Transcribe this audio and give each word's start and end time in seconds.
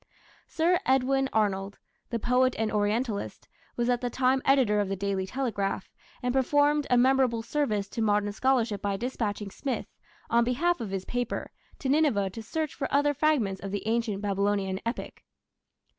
Sir 0.47 0.79
Edwin 0.83 1.29
Arnold, 1.31 1.77
the 2.09 2.17
poet 2.17 2.55
and 2.57 2.71
Orientalist, 2.71 3.47
was 3.75 3.87
at 3.87 4.01
the 4.01 4.09
time 4.09 4.41
editor 4.45 4.79
of 4.79 4.89
the 4.89 4.95
Daily 4.95 5.27
Telegraph, 5.27 5.91
and 6.23 6.33
performed 6.33 6.87
a 6.89 6.97
memorable 6.97 7.43
service 7.43 7.87
to 7.89 8.01
modern 8.01 8.31
scholarship 8.31 8.81
by 8.81 8.97
dispatching 8.97 9.51
Smith, 9.51 9.85
on 10.27 10.43
behalf 10.43 10.81
of 10.81 10.89
his 10.89 11.05
paper, 11.05 11.51
to 11.77 11.87
Nineveh 11.87 12.31
to 12.31 12.41
search 12.41 12.73
for 12.73 12.91
other 12.91 13.13
fragments 13.13 13.61
of 13.61 13.69
the 13.69 13.85
Ancient 13.87 14.23
Babylonian 14.23 14.79
epic. 14.87 15.23